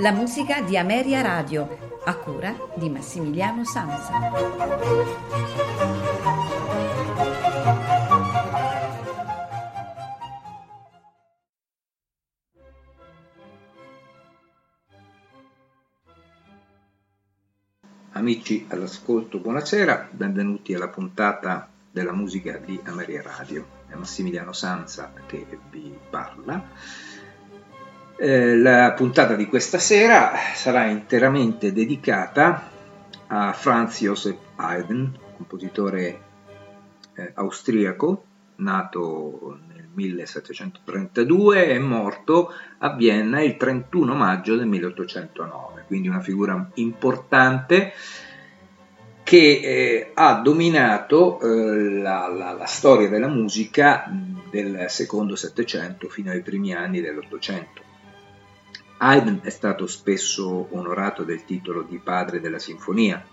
[0.00, 4.12] La musica di Ameria Radio, a cura di Massimiliano Sansa.
[18.12, 23.66] Amici all'ascolto, buonasera, benvenuti alla puntata della musica di Ameria Radio.
[23.88, 27.07] È Massimiliano Sanza che vi parla.
[28.20, 32.68] Eh, la puntata di questa sera sarà interamente dedicata
[33.28, 36.20] a Franz Josef Haydn, compositore
[37.14, 38.24] eh, austriaco,
[38.56, 46.70] nato nel 1732 e morto a Vienna il 31 maggio del 1809, quindi una figura
[46.74, 47.92] importante
[49.22, 54.10] che eh, ha dominato eh, la, la, la, storia della musica
[54.50, 57.86] del secondo Settecento fino ai primi anni dell'Ottocento.
[58.98, 63.24] Haydn è stato spesso onorato del titolo di padre della sinfonia,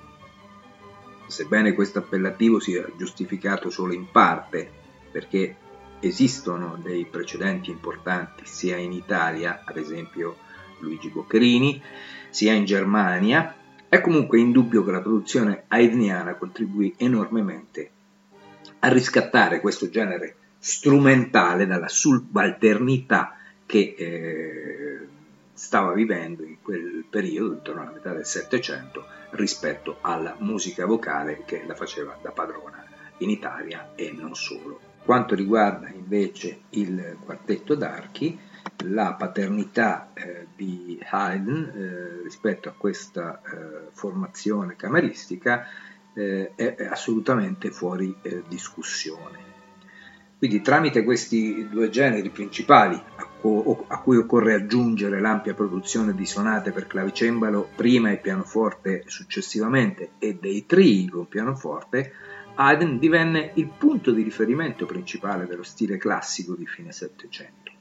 [1.28, 4.70] sebbene questo appellativo sia giustificato solo in parte,
[5.12, 5.56] perché
[6.00, 10.38] esistono dei precedenti importanti sia in Italia, ad esempio
[10.80, 11.82] Luigi Boccherini,
[12.30, 13.56] sia in Germania,
[13.90, 17.90] è comunque indubbio che la produzione haydniana contribuì enormemente
[18.80, 25.08] a riscattare questo genere strumentale dalla subalternità che eh,
[25.56, 31.64] stava vivendo in quel periodo, intorno alla metà del Settecento, rispetto alla musica vocale che
[31.66, 32.86] la faceva da padrona
[33.20, 34.80] in Italia e non solo.
[35.04, 38.38] Quanto riguarda invece il quartetto d'archi,
[38.86, 45.68] la paternità eh, di Haydn eh, rispetto a questa eh, formazione cameristica
[46.14, 49.45] eh, è assolutamente fuori eh, discussione.
[50.38, 56.88] Quindi tramite questi due generi principali, a, cui occorre aggiungere l'ampia produzione di sonate per
[56.88, 62.12] clavicembalo prima e pianoforte successivamente e dei trii con pianoforte,
[62.56, 67.72] Haydn divenne il punto di riferimento principale dello stile classico di fine Settecento.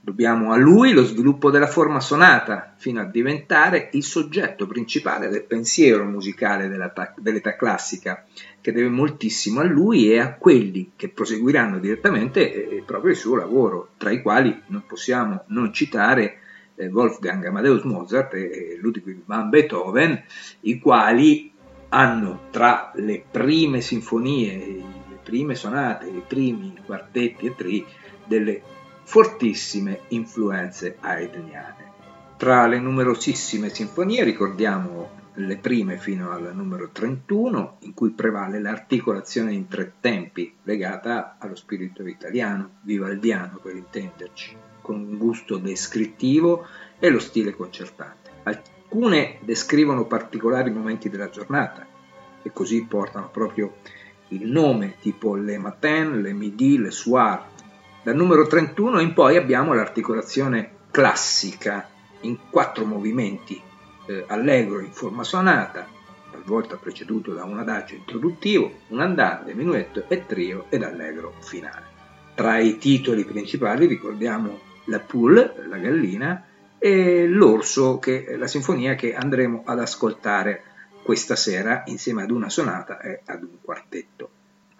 [0.00, 5.44] Dobbiamo a lui lo sviluppo della forma sonata, fino a diventare il soggetto principale del
[5.44, 8.22] pensiero musicale dell'età classica,
[8.64, 13.36] che deve moltissimo a lui e a quelli che proseguiranno direttamente eh, proprio il suo
[13.36, 16.38] lavoro, tra i quali non possiamo non citare
[16.74, 20.18] eh, Wolfgang Amadeus Mozart e Ludwig van Beethoven,
[20.60, 21.52] i quali
[21.90, 27.84] hanno tra le prime sinfonie, le prime sonate, i primi quartetti e tri
[28.24, 28.62] delle
[29.02, 31.92] fortissime influenze haydniane.
[32.38, 39.52] Tra le numerosissime sinfonie ricordiamo le prime fino al numero 31, in cui prevale l'articolazione
[39.52, 46.66] in tre tempi, legata allo spirito italiano, vivaldiano per intenderci, con un gusto descrittivo
[46.98, 48.30] e lo stile concertante.
[48.44, 51.86] Alcune descrivono particolari momenti della giornata
[52.42, 53.76] e così portano proprio
[54.28, 57.52] il nome, tipo le matin, le midi, le soir,
[58.04, 61.88] dal numero 31 in poi abbiamo l'articolazione classica
[62.20, 63.60] in quattro movimenti,
[64.06, 65.88] eh, allegro in forma sonata,
[66.30, 71.92] talvolta preceduto da un adagio introduttivo, un andante, minuetto e trio ed allegro finale.
[72.34, 76.44] Tra i titoli principali ricordiamo la poule, la gallina,
[76.78, 80.62] e l'orso, che è la sinfonia che andremo ad ascoltare
[81.02, 84.30] questa sera insieme ad una sonata e ad un quartetto.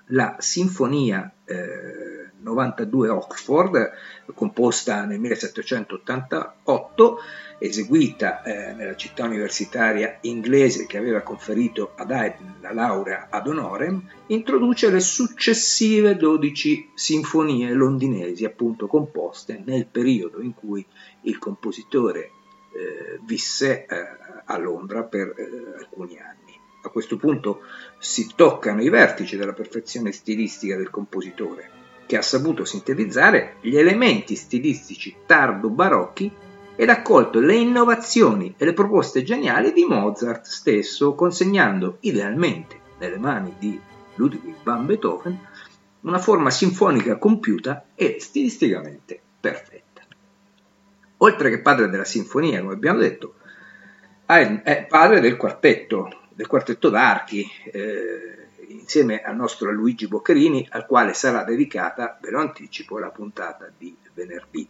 [0.08, 3.90] La sinfonia eh, 92 Oxford,
[4.34, 7.18] composta nel 1788,
[7.58, 14.06] eseguita eh, nella città universitaria inglese che aveva conferito ad Haydn la laurea ad honorem,
[14.26, 20.84] introduce le successive 12 sinfonie londinesi, appunto composte nel periodo in cui
[21.22, 22.30] il compositore
[22.74, 23.96] eh, visse eh,
[24.44, 26.52] a Londra per eh, alcuni anni.
[26.82, 27.62] A questo punto
[27.98, 34.36] si toccano i vertici della perfezione stilistica del compositore che ha saputo sintetizzare gli elementi
[34.36, 36.30] stilistici tardo-barocchi
[36.76, 43.18] ed ha colto le innovazioni e le proposte geniali di Mozart stesso, consegnando idealmente nelle
[43.18, 43.78] mani di
[44.16, 45.38] Ludwig van Beethoven
[46.00, 50.02] una forma sinfonica compiuta e stilisticamente perfetta.
[51.18, 53.34] Oltre che padre della sinfonia, come abbiamo detto,
[54.26, 58.43] è padre del quartetto, del quartetto d'archi, eh,
[58.78, 63.96] insieme al nostro Luigi Boccherini, al quale sarà dedicata, ve lo anticipo, la puntata di
[64.12, 64.68] venerdì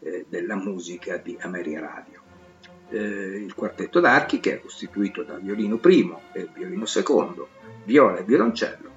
[0.00, 2.22] eh, della musica di Ameria Radio.
[2.88, 7.48] Eh, il quartetto d'archi, che è costituito da violino primo e violino secondo,
[7.84, 8.90] viola e violoncello,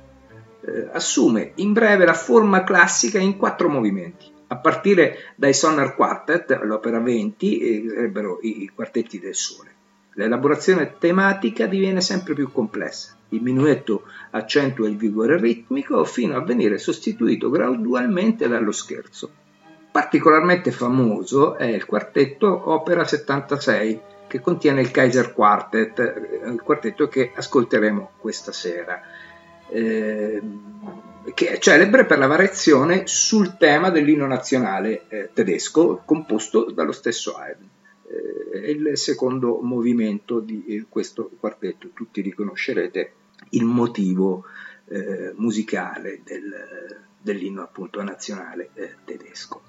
[0.62, 6.60] eh, assume in breve la forma classica in quattro movimenti, a partire dai Sonar Quartet,
[6.64, 9.78] l'opera 20, eh, sarebbero i quartetti del Sole.
[10.14, 13.16] L'elaborazione tematica diviene sempre più complessa.
[13.30, 19.32] Il minuetto accentua il vigore ritmico fino a venire sostituito gradualmente dallo scherzo.
[19.92, 27.08] Particolarmente famoso è il quartetto Opera 76, che contiene il Kaiser Quartet, eh, il quartetto
[27.08, 29.02] che ascolteremo questa sera.
[29.72, 30.42] Eh,
[31.34, 37.36] che è celebre per la variazione sul tema dell'inno nazionale eh, tedesco, composto dallo stesso
[37.36, 37.68] Haydn.
[38.08, 43.12] Eh, è il secondo movimento di eh, questo quartetto, tutti riconoscerete
[43.50, 44.46] il motivo
[44.88, 49.62] eh, musicale del, dell'inno appunto nazionale eh, tedesco.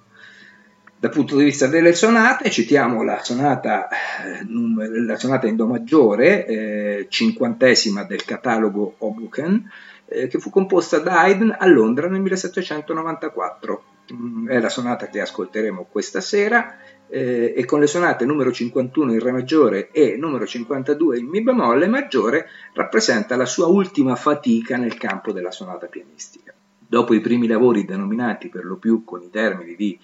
[0.99, 7.07] Dal punto di vista delle sonate, citiamo la sonata, eh, la sonata in Do maggiore,
[7.09, 9.67] cinquantesima del catalogo Obuchen,
[10.11, 13.85] eh, che fu composta da Haydn a Londra nel 1794.
[14.13, 16.77] Mm, è la sonata che ascolteremo questa sera
[17.11, 21.43] eh, e con le sonate numero 51 in Re maggiore e numero 52 in Mi
[21.43, 26.55] bemolle maggiore rappresenta la sua ultima fatica nel campo della sonata pianistica.
[26.79, 29.99] Dopo i primi lavori denominati per lo più con i termini di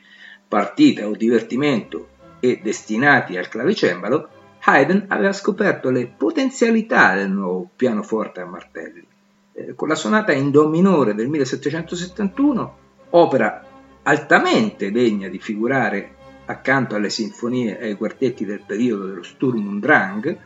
[0.47, 2.09] partita o divertimento
[2.41, 4.29] e destinati al clavicembalo,
[4.61, 9.07] Haydn aveva scoperto le potenzialità del nuovo pianoforte a martelli
[9.53, 12.77] eh, con la sonata in Do minore del 1771,
[13.11, 13.65] opera
[14.03, 16.16] altamente degna di figurare
[16.47, 20.39] accanto alle sinfonie e ai quartetti del periodo dello Sturm und Drang,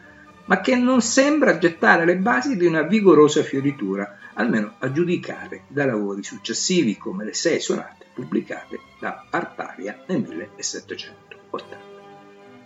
[0.46, 5.86] ma che non sembra gettare le basi di una vigorosa fioritura, almeno a giudicare da
[5.86, 11.88] lavori successivi come le sei sonate pubblicate da Artaria nel 1780.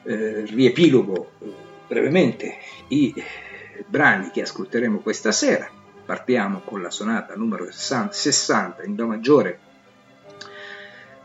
[0.04, 1.52] Eh, riepilogo eh,
[1.86, 2.56] brevemente
[2.88, 3.14] i
[3.86, 5.68] brani che ascolteremo questa sera
[6.04, 9.58] partiamo con la sonata numero 60 in Do maggiore,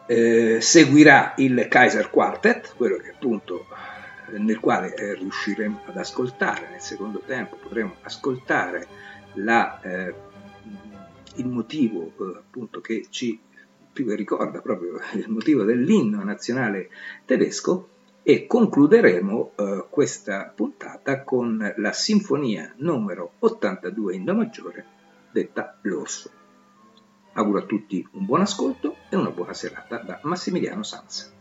[0.09, 3.67] eh, seguirà il Kaiser Quartet, quello che appunto
[4.31, 8.87] nel quale eh, riusciremo ad ascoltare nel secondo tempo, potremo ascoltare
[9.33, 10.13] la, eh,
[11.35, 13.39] il motivo eh, appunto che ci
[13.93, 16.89] più ricorda proprio il motivo dell'inno nazionale
[17.25, 17.89] tedesco
[18.23, 24.85] e concluderemo eh, questa puntata con la sinfonia numero 82 in Do maggiore
[25.31, 26.38] detta L'Orso.
[27.33, 31.38] Auguro a tutti un buon ascolto e una buona serata da Massimiliano Sanza.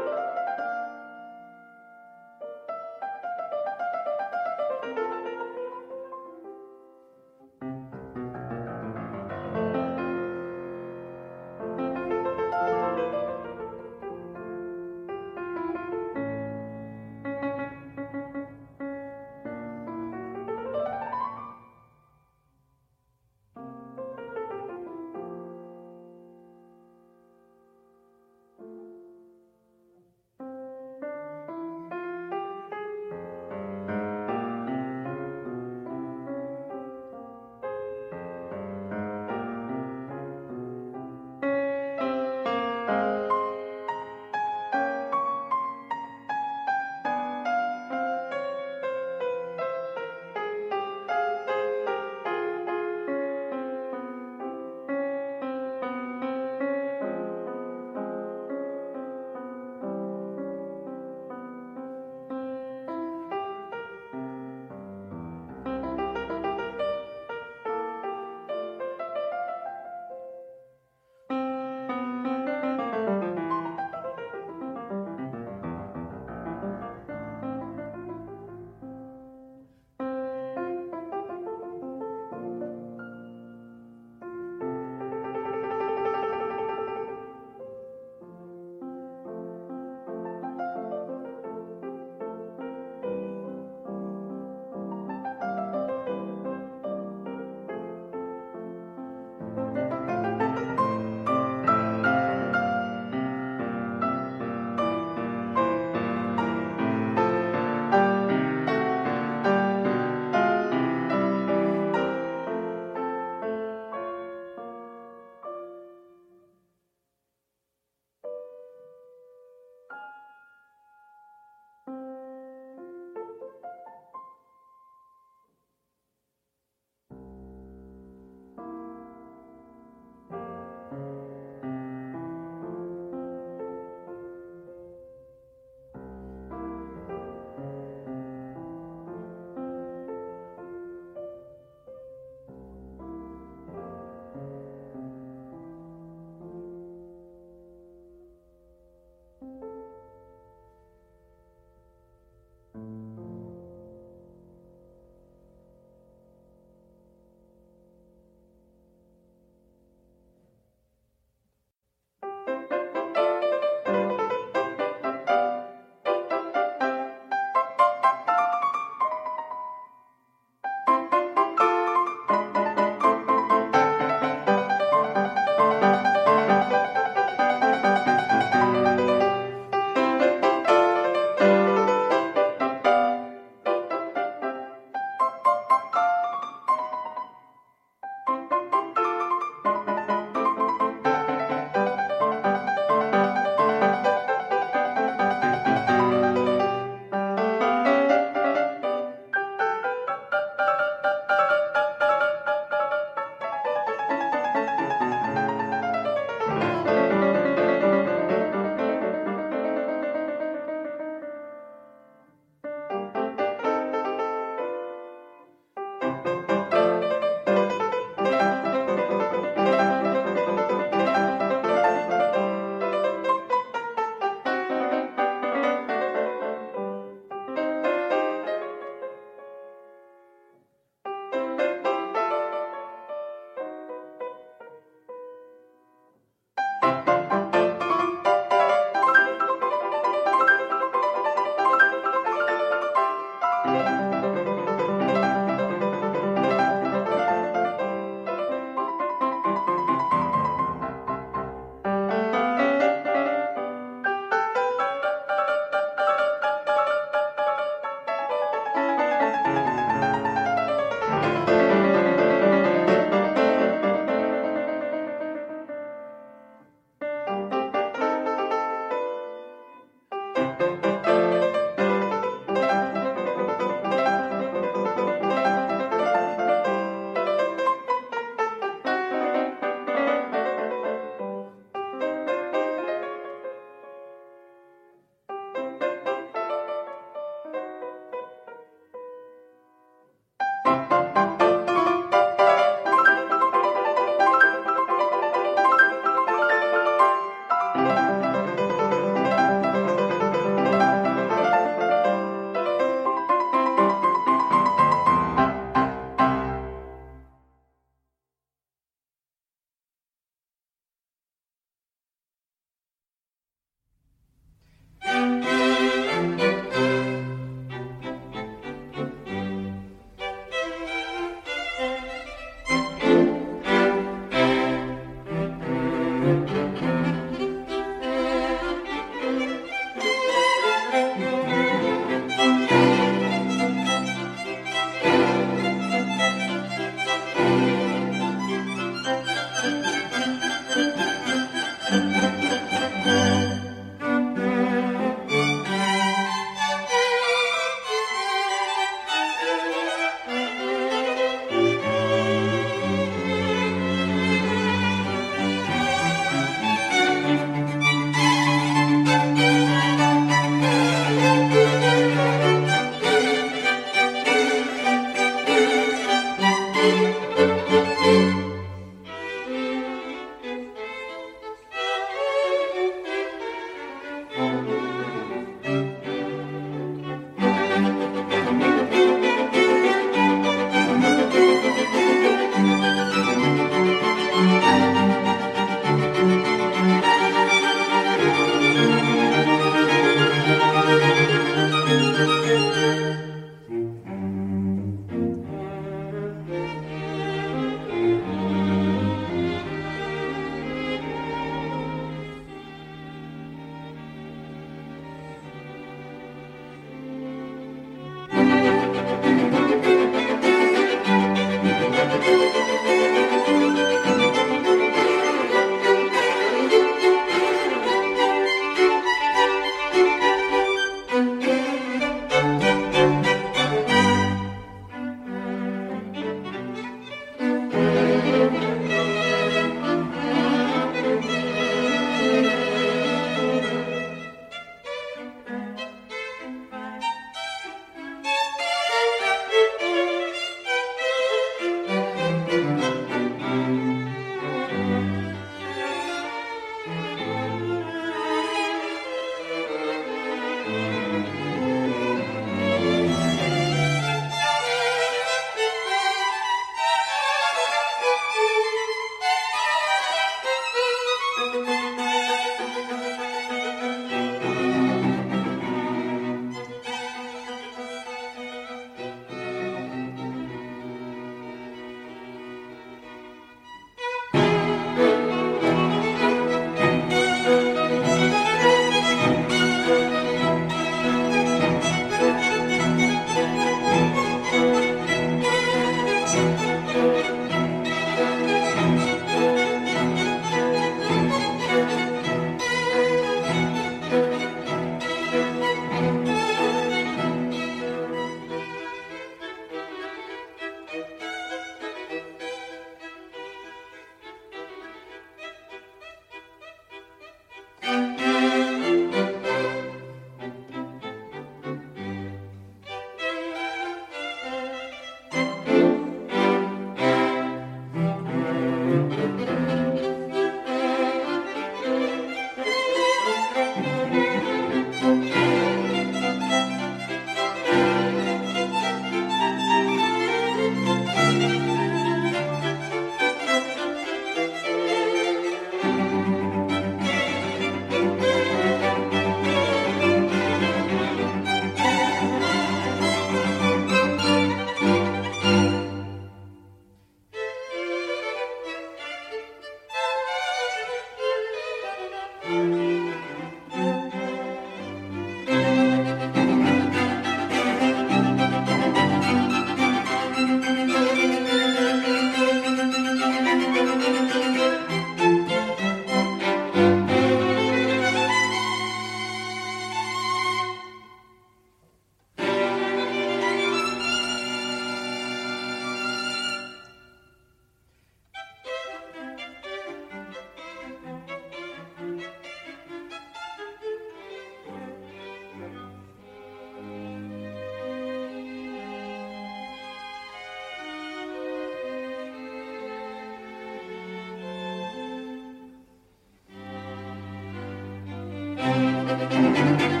[599.11, 600.00] Música